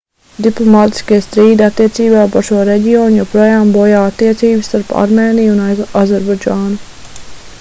diplomātiskie 0.43 1.17
strīdi 1.25 1.65
attiecībā 1.65 2.23
par 2.35 2.47
šo 2.47 2.63
reģionu 2.71 3.19
joprojām 3.21 3.75
bojā 3.77 4.01
attiecības 4.13 4.69
starp 4.71 4.97
armēniju 5.05 5.55
un 5.57 5.87
azerbaidžānu 6.05 6.81